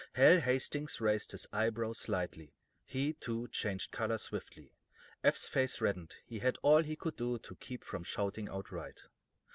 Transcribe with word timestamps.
Hal 0.13 0.39
Hastings 0.39 0.99
raised 0.99 1.31
his 1.31 1.45
eyebrows 1.53 1.99
slightly; 1.99 2.55
he, 2.85 3.13
too, 3.13 3.47
changed 3.49 3.91
color 3.91 4.17
swiftly. 4.17 4.73
Eph's 5.23 5.47
face 5.47 5.79
reddened; 5.79 6.15
he 6.25 6.39
had 6.39 6.57
all 6.63 6.81
he 6.81 6.95
could 6.95 7.15
do 7.17 7.37
to 7.37 7.53
keep 7.57 7.83
from 7.83 8.01
shouting 8.03 8.49
outright. 8.49 9.03